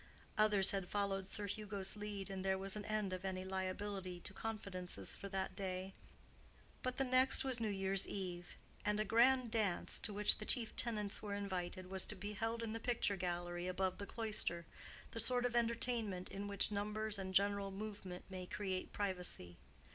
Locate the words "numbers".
16.71-17.19